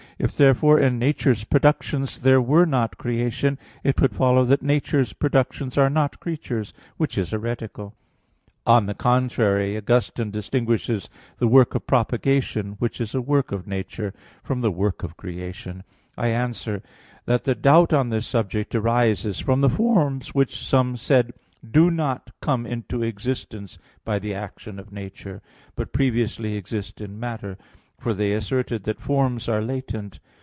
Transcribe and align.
If 0.19 0.37
therefore 0.37 0.77
in 0.79 0.99
nature's 0.99 1.43
productions 1.43 2.21
there 2.21 2.39
were 2.39 2.67
not 2.67 2.99
creation, 2.99 3.57
it 3.83 3.99
would 3.99 4.13
follow 4.15 4.45
that 4.45 4.61
nature's 4.61 5.13
productions 5.13 5.79
are 5.79 5.89
not 5.89 6.19
creatures; 6.19 6.73
which 6.97 7.17
is 7.17 7.31
heretical. 7.31 7.95
On 8.67 8.85
the 8.85 8.93
contrary, 8.93 9.75
Augustine 9.75 10.27
(Super 10.27 10.31
Gen. 10.31 10.31
v, 10.31 10.39
6,14,15) 10.39 10.39
distinguishes 10.39 11.09
the 11.39 11.47
work 11.47 11.73
of 11.73 11.87
propagation, 11.87 12.73
which 12.77 13.01
is 13.01 13.15
a 13.15 13.21
work 13.21 13.51
of 13.51 13.65
nature, 13.65 14.13
from 14.43 14.61
the 14.61 14.69
work 14.69 15.01
of 15.01 15.17
creation. 15.17 15.81
I 16.15 16.27
answer 16.27 16.83
that, 17.25 17.45
The 17.45 17.55
doubt 17.55 17.91
on 17.91 18.09
this 18.09 18.27
subject 18.27 18.75
arises 18.75 19.39
from 19.39 19.61
the 19.61 19.71
forms 19.71 20.35
which, 20.35 20.55
some 20.55 20.97
said, 20.97 21.33
do 21.67 21.89
not 21.89 22.29
come 22.43 22.67
into 22.67 23.01
existence 23.01 23.79
by 24.05 24.19
the 24.19 24.35
action 24.35 24.77
of 24.77 24.91
nature, 24.91 25.41
but 25.73 25.91
previously 25.91 26.53
exist 26.55 27.01
in 27.01 27.19
matter; 27.19 27.57
for 27.99 28.15
they 28.15 28.33
asserted 28.33 28.83
that 28.83 28.99
forms 28.99 29.47
are 29.47 29.61
latent. 29.61 30.19